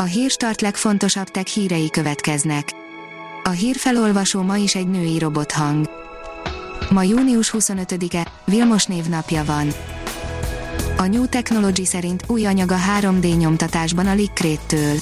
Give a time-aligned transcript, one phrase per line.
[0.00, 2.68] A hírstart legfontosabb tech hírei következnek.
[3.42, 5.90] A hírfelolvasó ma is egy női robothang.
[6.90, 9.68] Ma június 25-e, Vilmos névnapja van.
[10.96, 14.96] A New Technology szerint új anyag a 3D nyomtatásban a Lickréttől.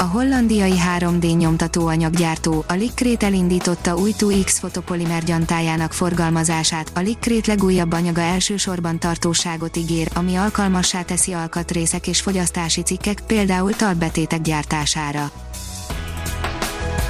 [0.00, 6.90] A hollandiai 3D nyomtatóanyaggyártó, a Likrét elindította új 2X fotopolimer gyantájának forgalmazását.
[6.94, 13.72] A Likrét legújabb anyaga elsősorban tartóságot ígér, ami alkalmassá teszi alkatrészek és fogyasztási cikkek, például
[13.72, 15.30] talpbetétek gyártására.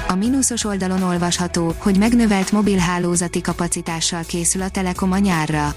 [0.07, 5.75] A mínuszos oldalon olvasható, hogy megnövelt mobilhálózati kapacitással készül a Telekom a nyárra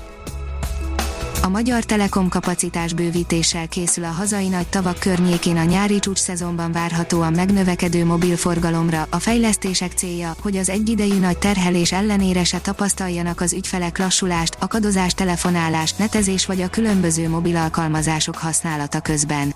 [1.45, 6.73] a Magyar Telekom kapacitás bővítéssel készül a hazai nagy tavak környékén a nyári csúcs szezonban
[6.73, 9.07] várhatóan megnövekedő mobilforgalomra.
[9.11, 15.15] A fejlesztések célja, hogy az egyidejű nagy terhelés ellenére se tapasztaljanak az ügyfelek lassulást, akadozás,
[15.15, 19.55] telefonálás, netezés vagy a különböző mobil alkalmazások használata közben.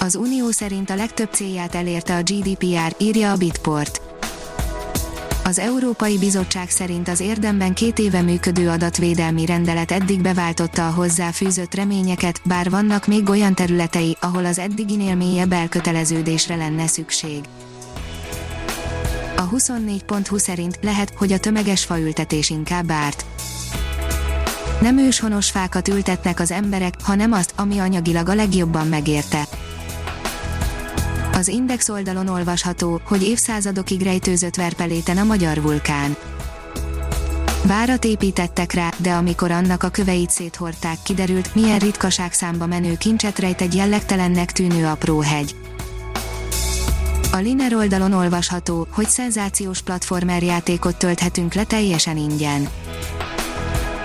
[0.00, 4.09] Az Unió szerint a legtöbb célját elérte a GDPR, írja a Bitport
[5.50, 11.74] az Európai Bizottság szerint az érdemben két éve működő adatvédelmi rendelet eddig beváltotta a hozzáfűzött
[11.74, 17.40] reményeket, bár vannak még olyan területei, ahol az eddiginél mélyebb elköteleződésre lenne szükség.
[19.36, 23.24] A 24.20 szerint lehet, hogy a tömeges faültetés inkább árt.
[24.80, 29.48] Nem őshonos fákat ültetnek az emberek, hanem azt, ami anyagilag a legjobban megérte
[31.40, 36.16] az Index oldalon olvasható, hogy évszázadokig rejtőzött verpeléten a magyar vulkán.
[37.64, 43.38] Várat építettek rá, de amikor annak a köveit széthordták, kiderült, milyen ritkaság számba menő kincset
[43.38, 45.54] rejt egy jellegtelennek tűnő apró hegy.
[47.32, 52.68] A Liner oldalon olvasható, hogy szenzációs platformer játékot tölthetünk le teljesen ingyen.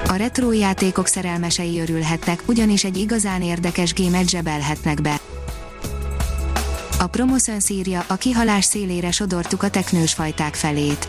[0.07, 5.19] A retro játékok szerelmesei örülhetnek, ugyanis egy igazán érdekes gémet zsebelhetnek be.
[6.99, 11.07] A Promoszön szírja, a kihalás szélére sodortuk a teknős fajták felét.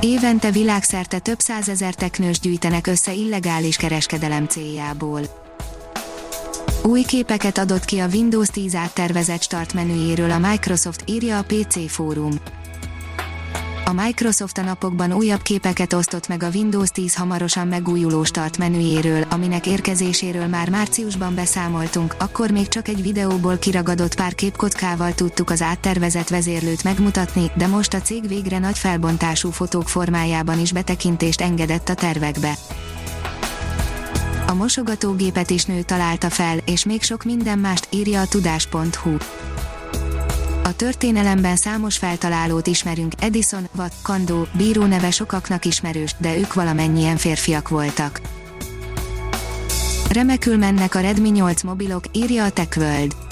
[0.00, 5.20] Évente világszerte több százezer teknős gyűjtenek össze illegális kereskedelem céljából.
[6.82, 11.90] Új képeket adott ki a Windows 10 áttervezett start menüjéről a Microsoft, írja a PC
[11.90, 12.32] fórum.
[13.88, 19.24] A Microsoft a napokban újabb képeket osztott meg a Windows 10 hamarosan megújuló start menüjéről,
[19.30, 25.62] aminek érkezéséről már márciusban beszámoltunk, akkor még csak egy videóból kiragadott pár képkockával tudtuk az
[25.62, 31.88] áttervezett vezérlőt megmutatni, de most a cég végre nagy felbontású fotók formájában is betekintést engedett
[31.88, 32.54] a tervekbe.
[34.46, 39.16] A mosogatógépet is nő találta fel, és még sok minden mást írja a tudás.hu.
[40.68, 47.16] A történelemben számos feltalálót ismerünk, Edison, Watt, Kandó, bíró neve sokaknak ismerős, de ők valamennyien
[47.16, 48.20] férfiak voltak.
[50.10, 53.27] Remekül mennek a Redmi 8 mobilok, írja a TechWorld.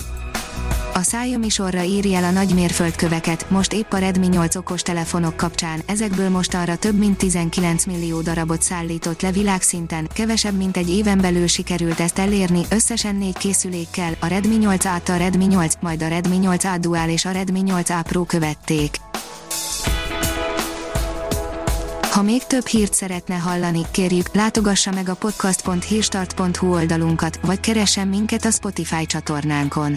[0.96, 5.36] A Xiaomi sorra írja el a nagy mérföldköveket, most épp a Redmi 8 okos telefonok
[5.36, 10.90] kapcsán, ezekből most arra több mint 19 millió darabot szállított le világszinten, kevesebb mint egy
[10.90, 15.74] éven belül sikerült ezt elérni, összesen négy készülékkel, a Redmi 8 a a Redmi 8,
[15.80, 18.96] majd a Redmi 8A Dual és a Redmi 8A Pro követték.
[22.10, 28.44] Ha még több hírt szeretne hallani, kérjük, látogassa meg a podcast.hírstart.hu oldalunkat, vagy keressen minket
[28.44, 29.96] a Spotify csatornánkon